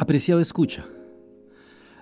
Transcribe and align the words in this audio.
Apreciado 0.00 0.40
escucha. 0.40 0.86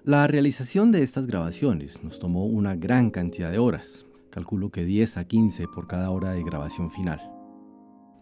La 0.05 0.27
realización 0.27 0.93
de 0.93 1.03
estas 1.03 1.27
grabaciones 1.27 2.05
nos 2.05 2.19
tomó 2.19 2.45
una 2.45 2.77
gran 2.77 3.11
cantidad 3.11 3.51
de 3.51 3.59
horas, 3.59 4.05
calculo 4.29 4.71
que 4.71 4.85
10 4.85 5.17
a 5.17 5.25
15 5.25 5.67
por 5.69 5.87
cada 5.87 6.11
hora 6.11 6.33
de 6.33 6.45
grabación 6.45 6.91
final. 6.91 7.19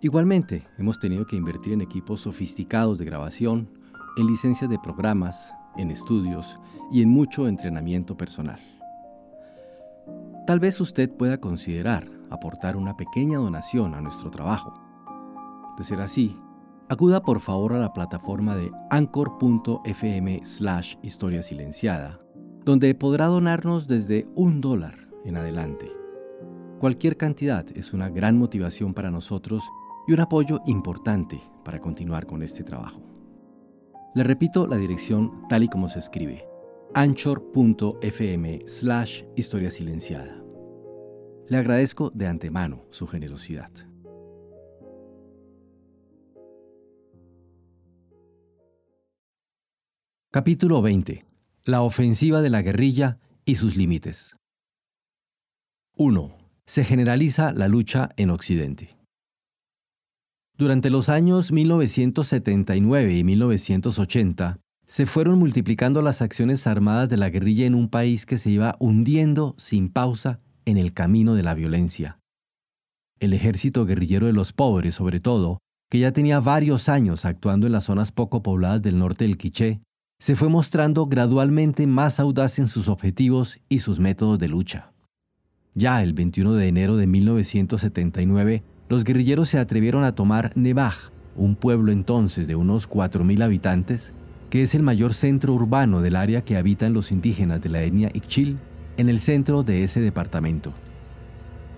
Igualmente, 0.01 0.65
hemos 0.79 1.01
tenido 1.01 1.27
que 1.27 1.35
invertir 1.35 1.73
en 1.73 1.81
equipos 1.81 2.21
sofisticados 2.21 2.99
de 2.99 3.05
grabación, 3.05 3.69
en 4.17 4.29
licencias 4.29 4.71
de 4.71 4.79
programas, 4.79 5.53
en 5.77 5.91
estudios 5.91 6.57
y 6.93 7.03
en 7.03 7.09
mucho 7.09 7.49
entrenamiento 7.49 8.17
personal. 8.17 8.61
Tal 10.47 10.61
vez 10.61 10.81
usted 10.81 11.11
pueda 11.11 11.41
considerar 11.41 12.09
aportar 12.31 12.77
una 12.77 12.97
pequeña 12.97 13.39
donación 13.39 13.95
a 13.95 14.01
nuestro 14.01 14.31
trabajo. 14.31 14.73
De 15.77 15.83
ser 15.83 16.01
así, 16.01 16.39
acuda 16.89 17.23
por 17.23 17.41
favor 17.41 17.73
a 17.73 17.79
la 17.79 17.93
plataforma 17.93 18.57
de 18.57 18.71
anchor.fm 18.91 20.41
slash 20.45 20.97
historia 21.03 21.43
silenciada, 21.43 22.19
donde 22.65 22.95
podrá 22.95 23.27
donarnos 23.27 23.87
desde 23.87 24.27
un 24.35 24.61
dólar 24.61 25.09
en 25.25 25.37
adelante. 25.37 25.91
Cualquier 26.79 27.17
cantidad 27.17 27.67
es 27.75 27.93
una 27.93 28.11
gran 28.11 28.37
motivación 28.37 28.95
para 28.95 29.11
nosotros 29.11 29.65
y 30.07 30.13
un 30.13 30.21
apoyo 30.21 30.61
importante 30.67 31.41
para 31.65 31.81
continuar 31.81 32.27
con 32.27 32.43
este 32.43 32.63
trabajo. 32.63 33.03
Le 34.15 34.23
repito 34.23 34.67
la 34.67 34.77
dirección 34.77 35.49
tal 35.49 35.65
y 35.65 35.69
como 35.69 35.89
se 35.89 35.99
escribe, 35.99 36.47
anchor.fm 36.95 38.61
slash 38.67 39.25
historia 39.35 39.71
silenciada. 39.71 40.43
Le 41.49 41.57
agradezco 41.57 42.11
de 42.11 42.27
antemano 42.27 42.85
su 42.91 43.07
generosidad. 43.07 43.71
Capítulo 50.35 50.83
20. 50.83 51.25
La 51.65 51.83
ofensiva 51.83 52.43
de 52.43 52.51
la 52.51 52.61
guerrilla 52.61 53.21
y 53.45 53.55
sus 53.55 53.77
límites. 53.77 54.35
1. 55.97 56.37
Se 56.67 56.83
generaliza 56.83 57.53
la 57.53 57.69
lucha 57.69 58.09
en 58.17 58.31
Occidente. 58.31 58.99
Durante 60.59 60.91
los 60.91 61.09
años 61.09 61.53
1979 61.53 63.17
y 63.17 63.23
1980, 63.23 64.59
se 64.89 65.07
fueron 65.07 65.39
multiplicando 65.39 66.03
las 66.03 66.21
acciones 66.21 66.67
armadas 66.67 67.09
de 67.09 67.17
la 67.17 67.31
guerrilla 67.31 67.67
en 67.67 67.77
un 67.77 67.89
país 67.89 68.27
que 68.27 68.37
se 68.37 68.51
iba 68.51 68.75
hundiendo 68.81 69.55
sin 69.57 69.89
pausa 69.89 70.41
en 70.65 70.79
el 70.79 70.95
camino 70.95 71.37
de 71.37 71.45
la 71.45 71.55
violencia. 71.55 72.19
El 73.21 73.35
ejército 73.35 73.87
guerrillero 73.87 74.27
de 74.27 74.33
los 74.33 74.53
pobres, 74.53 74.97
sobre 74.97 75.21
todo, 75.21 75.61
que 75.89 76.01
ya 76.01 76.11
tenía 76.11 76.41
varios 76.41 76.89
años 76.89 77.25
actuando 77.25 77.69
en 77.69 77.73
las 77.73 77.85
zonas 77.85 78.11
poco 78.11 78.43
pobladas 78.43 78.83
del 78.83 78.99
norte 78.99 79.27
del 79.27 79.39
Quiché, 79.39 79.81
se 80.25 80.37
fue 80.37 80.49
mostrando 80.49 81.05
gradualmente 81.05 81.87
más 81.87 82.19
audaz 82.19 82.59
en 82.59 82.67
sus 82.67 82.89
objetivos 82.89 83.61
y 83.69 83.81
sus 83.81 84.01
métodos 84.01 84.39
de 84.39 84.49
lucha. 84.49 84.91
Ya 85.75 86.03
el 86.03 86.15
21 86.15 86.55
de 86.55 86.67
enero 86.67 86.97
de 86.97 87.07
1979, 87.07 88.63
los 88.89 89.05
guerrilleros 89.05 89.51
se 89.51 89.59
atrevieron 89.59 90.03
a 90.03 90.15
tomar 90.15 90.53
Nevaj, 90.57 90.95
un 91.37 91.57
pueblo 91.57 91.93
entonces 91.93 92.47
de 92.47 92.57
unos 92.57 92.89
4.000 92.89 93.45
habitantes, 93.45 94.15
que 94.49 94.63
es 94.63 94.75
el 94.75 94.83
mayor 94.83 95.13
centro 95.13 95.53
urbano 95.53 96.01
del 96.01 96.17
área 96.17 96.43
que 96.43 96.57
habitan 96.57 96.95
los 96.95 97.13
indígenas 97.13 97.61
de 97.61 97.69
la 97.69 97.83
etnia 97.83 98.11
Ixchil, 98.15 98.57
en 98.97 99.11
el 99.11 99.21
centro 99.21 99.63
de 99.63 99.85
ese 99.85 100.01
departamento. 100.01 100.73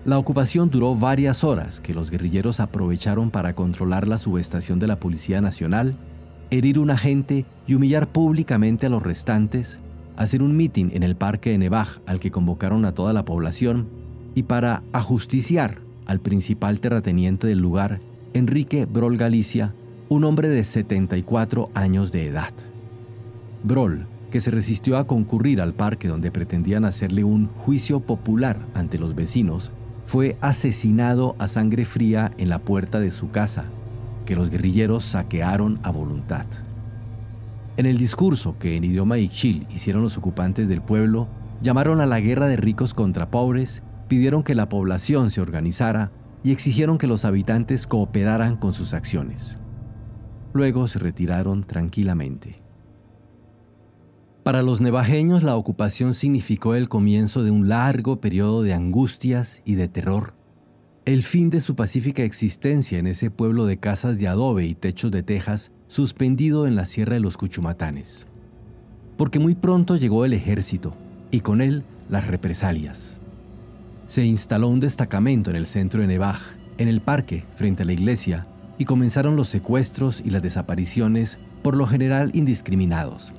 La 0.05 0.17
ocupación 0.17 0.69
duró 0.69 0.95
varias 0.95 1.43
horas 1.43 1.81
que 1.81 1.93
los 1.93 2.09
guerrilleros 2.09 2.61
aprovecharon 2.61 3.29
para 3.29 3.55
controlar 3.55 4.07
la 4.07 4.17
subestación 4.17 4.79
de 4.79 4.87
la 4.87 5.01
Policía 5.01 5.41
Nacional 5.41 5.95
herir 6.51 6.79
un 6.79 6.91
agente 6.91 7.45
y 7.67 7.75
humillar 7.75 8.07
públicamente 8.07 8.85
a 8.85 8.89
los 8.89 9.03
restantes, 9.03 9.79
hacer 10.15 10.41
un 10.41 10.55
mitin 10.55 10.91
en 10.93 11.03
el 11.03 11.15
parque 11.15 11.51
de 11.51 11.57
Nevaj 11.57 11.99
al 12.05 12.19
que 12.19 12.31
convocaron 12.31 12.85
a 12.85 12.93
toda 12.93 13.13
la 13.13 13.25
población 13.25 13.87
y 14.35 14.43
para 14.43 14.83
ajusticiar 14.93 15.79
al 16.05 16.19
principal 16.19 16.79
terrateniente 16.79 17.47
del 17.47 17.59
lugar, 17.59 17.99
Enrique 18.33 18.85
Brol 18.85 19.17
Galicia, 19.17 19.73
un 20.09 20.23
hombre 20.23 20.47
de 20.47 20.63
74 20.63 21.69
años 21.73 22.11
de 22.11 22.27
edad. 22.27 22.53
Brol, 23.63 24.07
que 24.31 24.39
se 24.39 24.51
resistió 24.51 24.97
a 24.97 25.07
concurrir 25.07 25.61
al 25.61 25.73
parque 25.73 26.07
donde 26.07 26.31
pretendían 26.31 26.85
hacerle 26.85 27.23
un 27.23 27.47
juicio 27.47 27.99
popular 27.99 28.65
ante 28.73 28.97
los 28.97 29.15
vecinos, 29.15 29.71
fue 30.05 30.37
asesinado 30.39 31.35
a 31.39 31.47
sangre 31.49 31.83
fría 31.83 32.31
en 32.37 32.47
la 32.47 32.59
puerta 32.59 32.99
de 33.01 33.11
su 33.11 33.29
casa 33.29 33.65
que 34.27 34.35
los 34.35 34.51
guerrilleros 34.51 35.05
saquearon 35.05 35.79
a 35.83 35.89
voluntad. 35.89 36.45
En 37.77 37.85
el 37.85 37.97
discurso 37.97 38.57
que 38.59 38.75
en 38.75 38.83
idioma 38.83 39.17
ixchil 39.17 39.65
hicieron 39.71 40.03
los 40.03 40.17
ocupantes 40.17 40.67
del 40.67 40.81
pueblo, 40.81 41.29
llamaron 41.61 42.01
a 42.01 42.05
la 42.05 42.19
guerra 42.19 42.47
de 42.47 42.57
ricos 42.57 42.93
contra 42.93 43.31
pobres, 43.31 43.81
pidieron 44.09 44.43
que 44.43 44.53
la 44.53 44.67
población 44.67 45.31
se 45.31 45.39
organizara 45.39 46.11
y 46.43 46.51
exigieron 46.51 46.97
que 46.97 47.07
los 47.07 47.23
habitantes 47.23 47.87
cooperaran 47.87 48.57
con 48.57 48.73
sus 48.73 48.93
acciones. 48.93 49.57
Luego 50.53 50.87
se 50.87 50.99
retiraron 50.99 51.63
tranquilamente. 51.63 52.57
Para 54.43 54.61
los 54.61 54.81
nevajeños 54.81 55.41
la 55.41 55.55
ocupación 55.55 56.13
significó 56.13 56.75
el 56.75 56.89
comienzo 56.89 57.43
de 57.43 57.51
un 57.51 57.69
largo 57.69 58.19
periodo 58.19 58.61
de 58.61 58.73
angustias 58.73 59.61
y 59.63 59.75
de 59.75 59.87
terror 59.87 60.36
el 61.07 61.23
fin 61.23 61.49
de 61.49 61.61
su 61.61 61.73
pacífica 61.73 62.23
existencia 62.23 62.99
en 62.99 63.07
ese 63.07 63.31
pueblo 63.31 63.65
de 63.65 63.77
casas 63.77 64.19
de 64.19 64.27
adobe 64.27 64.65
y 64.65 64.75
techos 64.75 65.09
de 65.09 65.23
tejas 65.23 65.71
suspendido 65.87 66.67
en 66.67 66.75
la 66.75 66.83
Sierra 66.83 67.13
de 67.13 67.21
los 67.21 67.37
Cuchumatanes. 67.37 68.27
Porque 69.15 69.39
muy 69.39 69.55
pronto 69.55 69.95
llegó 69.95 70.25
el 70.25 70.33
ejército 70.33 70.93
y 71.31 71.39
con 71.39 71.61
él 71.61 71.85
las 72.09 72.27
represalias. 72.27 73.21
Se 74.05 74.25
instaló 74.25 74.67
un 74.67 74.81
destacamento 74.81 75.49
en 75.49 75.55
el 75.55 75.65
centro 75.65 76.01
de 76.01 76.07
Nevaj, 76.07 76.41
en 76.77 76.89
el 76.89 76.99
parque, 76.99 77.45
frente 77.55 77.83
a 77.83 77.85
la 77.85 77.93
iglesia, 77.93 78.43
y 78.77 78.83
comenzaron 78.83 79.37
los 79.37 79.47
secuestros 79.47 80.21
y 80.25 80.29
las 80.29 80.41
desapariciones, 80.41 81.37
por 81.63 81.77
lo 81.77 81.87
general 81.87 82.31
indiscriminados. 82.33 83.31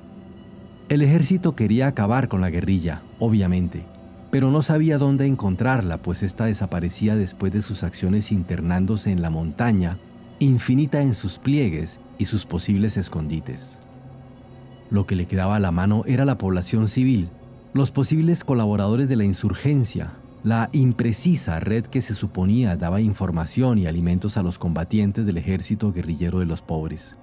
El 0.89 1.03
ejército 1.03 1.55
quería 1.55 1.89
acabar 1.89 2.29
con 2.29 2.41
la 2.41 2.49
guerrilla, 2.49 3.03
obviamente, 3.19 3.85
pero 4.31 4.51
no 4.51 4.63
sabía 4.63 4.99
dónde 4.99 5.27
encontrarla, 5.27 5.99
pues 5.99 6.23
ésta 6.23 6.45
desaparecía 6.45 7.17
después 7.17 7.53
de 7.53 7.63
sus 7.63 7.83
acciones 7.83 8.31
internándose 8.31 9.11
en 9.11 9.23
la 9.23 9.31
montaña, 9.31 9.99
infinita 10.39 11.01
en 11.01 11.15
sus 11.15 11.39
pliegues 11.39 12.01
y 12.19 12.27
sus 12.27 12.45
posibles 12.45 12.97
escondites. 12.97 13.81
Lo 14.91 15.07
que 15.07 15.17
le 15.17 15.27
quedaba 15.27 15.57
a 15.57 15.61
la 15.61 15.71
mano 15.71 16.03
era 16.07 16.25
la 16.25 16.39
población 16.39 16.89
civil, 16.89 17.29
los 17.75 17.91
posibles 17.91 18.45
colaboradores 18.45 19.09
de 19.09 19.17
la 19.17 19.25
insurgencia, 19.25 20.13
la 20.45 20.69
imprecisa 20.73 21.61
red 21.61 21.85
que 21.85 22.01
se 22.01 22.15
suponía 22.15 22.77
daba 22.77 23.01
información 23.01 23.79
y 23.79 23.87
alimentos 23.87 24.37
a 24.37 24.43
los 24.43 24.59
combatientes 24.59 25.27
del 25.27 25.39
ejército 25.39 25.93
guerrillero 25.93 26.39
de 26.39 26.47
los 26.47 26.63
pobres. 26.63 27.17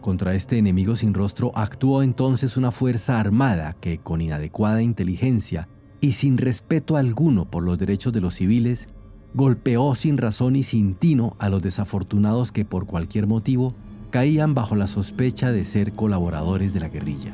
Contra 0.00 0.34
este 0.34 0.56
enemigo 0.56 0.96
sin 0.96 1.12
rostro 1.12 1.52
actuó 1.54 2.02
entonces 2.02 2.56
una 2.56 2.72
fuerza 2.72 3.20
armada 3.20 3.76
que, 3.80 3.98
con 3.98 4.22
inadecuada 4.22 4.80
inteligencia, 4.80 5.68
y 6.00 6.12
sin 6.12 6.38
respeto 6.38 6.96
alguno 6.96 7.44
por 7.44 7.62
los 7.62 7.78
derechos 7.78 8.12
de 8.12 8.20
los 8.20 8.34
civiles, 8.34 8.88
golpeó 9.34 9.94
sin 9.94 10.18
razón 10.18 10.56
y 10.56 10.62
sin 10.62 10.94
tino 10.94 11.36
a 11.38 11.48
los 11.48 11.62
desafortunados 11.62 12.52
que 12.52 12.64
por 12.64 12.86
cualquier 12.86 13.26
motivo 13.26 13.74
caían 14.10 14.54
bajo 14.54 14.74
la 14.74 14.86
sospecha 14.86 15.52
de 15.52 15.64
ser 15.64 15.92
colaboradores 15.92 16.74
de 16.74 16.80
la 16.80 16.88
guerrilla. 16.88 17.32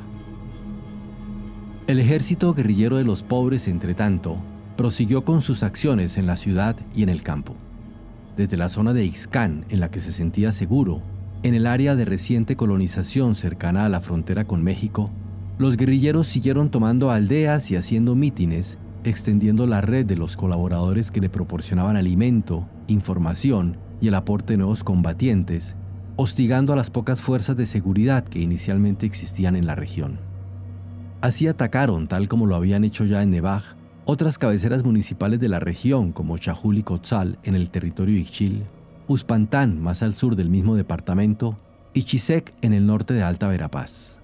El 1.86 2.00
ejército 2.00 2.52
guerrillero 2.52 2.96
de 2.96 3.04
los 3.04 3.22
pobres, 3.22 3.68
entre 3.68 3.94
tanto, 3.94 4.36
prosiguió 4.76 5.24
con 5.24 5.40
sus 5.40 5.62
acciones 5.62 6.18
en 6.18 6.26
la 6.26 6.36
ciudad 6.36 6.76
y 6.94 7.02
en 7.02 7.08
el 7.08 7.22
campo. 7.22 7.54
Desde 8.36 8.56
la 8.56 8.68
zona 8.68 8.92
de 8.92 9.04
Ixcán, 9.04 9.64
en 9.70 9.80
la 9.80 9.90
que 9.90 10.00
se 10.00 10.12
sentía 10.12 10.52
seguro, 10.52 11.00
en 11.42 11.54
el 11.54 11.66
área 11.66 11.94
de 11.94 12.04
reciente 12.04 12.56
colonización 12.56 13.34
cercana 13.34 13.86
a 13.86 13.88
la 13.88 14.00
frontera 14.00 14.44
con 14.44 14.62
México, 14.62 15.10
los 15.58 15.76
guerrilleros 15.76 16.26
siguieron 16.26 16.70
tomando 16.70 17.10
aldeas 17.10 17.70
y 17.70 17.76
haciendo 17.76 18.14
mítines, 18.14 18.76
extendiendo 19.04 19.66
la 19.66 19.80
red 19.80 20.04
de 20.04 20.16
los 20.16 20.36
colaboradores 20.36 21.10
que 21.10 21.20
le 21.20 21.30
proporcionaban 21.30 21.96
alimento, 21.96 22.68
información 22.88 23.78
y 24.00 24.08
el 24.08 24.14
aporte 24.14 24.52
de 24.52 24.58
nuevos 24.58 24.84
combatientes, 24.84 25.76
hostigando 26.16 26.72
a 26.72 26.76
las 26.76 26.90
pocas 26.90 27.22
fuerzas 27.22 27.56
de 27.56 27.66
seguridad 27.66 28.24
que 28.24 28.40
inicialmente 28.40 29.06
existían 29.06 29.56
en 29.56 29.66
la 29.66 29.74
región. 29.74 30.18
Así 31.22 31.48
atacaron, 31.48 32.08
tal 32.08 32.28
como 32.28 32.46
lo 32.46 32.56
habían 32.56 32.84
hecho 32.84 33.04
ya 33.04 33.22
en 33.22 33.30
Nevaj, 33.30 33.76
otras 34.04 34.38
cabeceras 34.38 34.84
municipales 34.84 35.40
de 35.40 35.48
la 35.48 35.58
región 35.58 36.12
como 36.12 36.38
Chajul 36.38 36.78
y 36.78 36.82
Cotzal 36.82 37.38
en 37.42 37.54
el 37.54 37.70
territorio 37.70 38.18
Ixchil, 38.18 38.64
Uspantán 39.08 39.80
más 39.80 40.02
al 40.02 40.14
sur 40.14 40.36
del 40.36 40.50
mismo 40.50 40.74
departamento 40.74 41.56
y 41.94 42.02
Chisec 42.02 42.52
en 42.60 42.72
el 42.72 42.86
norte 42.86 43.14
de 43.14 43.22
Alta 43.22 43.46
Verapaz. 43.46 44.20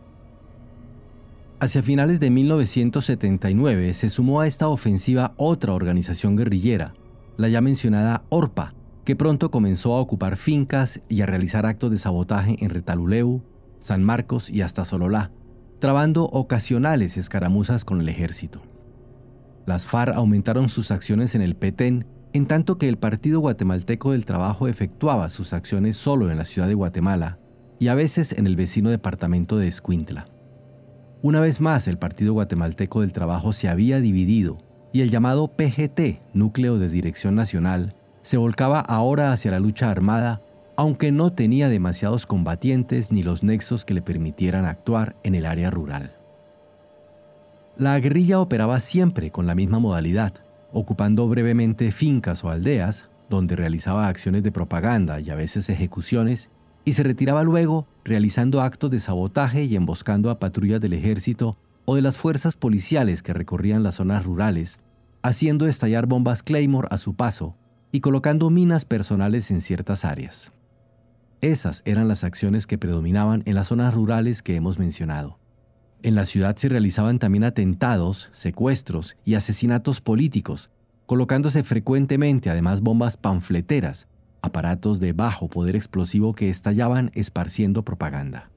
Hacia 1.63 1.81
finales 1.81 2.19
de 2.19 2.29
1979 2.29 3.95
se 3.95 4.11
sumó 4.11 4.41
a 4.41 4.49
esta 4.49 4.67
ofensiva 4.67 5.33
otra 5.37 5.75
organización 5.75 6.35
guerrillera, 6.35 6.93
la 7.37 7.49
ya 7.49 7.61
mencionada 7.61 8.25
ORPA, 8.31 8.75
que 9.05 9.15
pronto 9.15 9.53
comenzó 9.53 9.95
a 9.95 10.01
ocupar 10.01 10.37
fincas 10.37 11.01
y 11.09 11.21
a 11.21 11.27
realizar 11.27 11.65
actos 11.65 11.93
de 11.93 11.99
sabotaje 11.99 12.57
en 12.59 12.71
Retaluleu, 12.71 13.45
San 13.79 14.03
Marcos 14.03 14.51
y 14.51 14.63
hasta 14.63 14.85
Sololá, 14.85 15.31
trabando 15.79 16.25
ocasionales 16.25 17.17
escaramuzas 17.17 17.85
con 17.85 18.01
el 18.01 18.09
ejército. 18.09 18.61
Las 19.65 19.87
FARC 19.87 20.17
aumentaron 20.17 20.69
sus 20.69 20.91
acciones 20.91 21.37
en 21.37 21.43
el 21.43 21.55
Petén, 21.55 22.07
en 22.33 22.47
tanto 22.47 22.77
que 22.77 22.89
el 22.89 22.99
Partido 22.99 23.39
Guatemalteco 23.39 24.11
del 24.11 24.25
Trabajo 24.25 24.67
efectuaba 24.67 25.29
sus 25.29 25.53
acciones 25.53 25.97
solo 25.97 26.29
en 26.29 26.39
la 26.39 26.45
ciudad 26.45 26.67
de 26.67 26.75
Guatemala 26.75 27.39
y 27.79 27.87
a 27.87 27.95
veces 27.95 28.33
en 28.33 28.49
el 28.49 28.57
vecino 28.57 28.91
departamento 28.91 29.59
de 29.59 29.69
Escuintla. 29.69 30.32
Una 31.23 31.39
vez 31.39 31.61
más, 31.61 31.87
el 31.87 31.99
Partido 31.99 32.33
Guatemalteco 32.33 33.03
del 33.03 33.13
Trabajo 33.13 33.53
se 33.53 33.69
había 33.69 34.01
dividido 34.01 34.59
y 34.93 35.03
el 35.03 35.11
llamado 35.11 35.47
PGT, 35.47 36.21
Núcleo 36.35 36.81
de 36.81 36.89
Dirección 36.89 37.37
Nacional, 37.37 37.95
se 38.23 38.39
volcaba 38.39 38.81
ahora 38.81 39.33
hacia 39.33 39.53
la 39.53 39.61
lucha 39.61 39.89
armada, 39.89 40.43
aunque 40.77 41.13
no 41.13 41.33
tenía 41.33 41.69
demasiados 41.69 42.27
combatientes 42.27 43.13
ni 43.13 43.23
los 43.23 43.45
nexos 43.45 43.85
que 43.85 43.95
le 43.95 44.03
permitieran 44.03 44.65
actuar 44.65 45.15
en 45.23 45.37
el 45.37 45.47
área 45.47 45.71
rural. 45.71 46.17
La 47.77 47.97
guerrilla 48.01 48.41
operaba 48.41 48.81
siempre 48.81 49.31
con 49.31 49.47
la 49.47 49.55
misma 49.55 49.79
modalidad, 49.79 50.35
ocupando 50.73 51.29
brevemente 51.29 51.93
fincas 51.93 52.43
o 52.43 52.51
aldeas, 52.51 53.09
donde 53.31 53.55
realizaba 53.55 54.09
acciones 54.09 54.43
de 54.43 54.51
propaganda 54.51 55.21
y 55.21 55.31
a 55.31 55.37
veces 55.37 55.69
ejecuciones, 55.69 56.51
y 56.85 56.95
se 56.95 57.03
retiraba 57.03 57.43
luego 57.43 57.87
realizando 58.05 58.61
actos 58.61 58.91
de 58.91 59.01
sabotaje 59.01 59.65
y 59.65 59.77
emboscando 59.77 60.31
a 60.31 60.39
patrullas 60.39 60.81
del 60.81 60.93
ejército 60.93 61.57
o 61.85 61.95
de 61.95 62.03
las 62.03 62.17
fuerzas 62.17 62.57
policiales 62.57 63.23
que 63.23 63.33
recorrían 63.33 63.83
las 63.83 63.97
zonas 63.97 64.25
rurales, 64.25 64.79
haciendo 65.23 65.67
estallar 65.67 66.07
bombas 66.07 66.43
Claymore 66.43 66.89
a 66.91 66.99
su 66.99 67.15
paso 67.15 67.57
y 67.93 68.01
colocando 68.01 68.51
minas 68.51 68.85
personales 68.85 69.51
en 69.51 69.61
ciertas 69.61 70.05
áreas. 70.05 70.53
Esas 71.41 71.83
eran 71.85 72.09
las 72.09 72.25
acciones 72.25 72.67
que 72.67 72.79
predominaban 72.79 73.43
en 73.47 73.55
las 73.55 73.69
zonas 73.69 73.93
rurales 73.93 74.43
que 74.43 74.55
hemos 74.57 74.79
mencionado. 74.79 75.39
En 76.03 76.15
la 76.15 76.25
ciudad 76.25 76.57
se 76.57 76.69
realizaban 76.69 77.19
también 77.19 77.45
atentados, 77.45 78.29
secuestros 78.33 79.17
y 79.25 79.35
asesinatos 79.35 80.01
políticos, 80.01 80.71
colocándose 81.07 81.63
frecuentemente 81.63 82.51
además 82.51 82.81
bombas 82.81 83.17
panfleteras, 83.17 84.09
aparatos 84.43 85.01
de 85.01 85.13
bajo 85.13 85.49
poder 85.49 85.77
explosivo 85.77 86.35
que 86.35 86.51
estallaban 86.51 87.11
esparciendo 87.15 87.83
propaganda. 87.85 88.51